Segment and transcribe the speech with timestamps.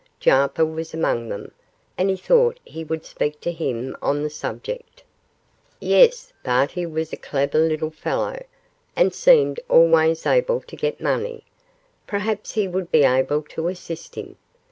[0.19, 1.51] Jarper was among them,
[1.95, 5.03] and he thought he would speak to him on the subject.
[5.79, 8.43] Yes, Barty was a clever little fellow,
[8.95, 11.43] and seemed always able to get money.
[12.07, 14.37] Perhaps he would be able to assist him.